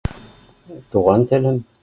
Туған 0.95 1.29
телен 1.35 1.63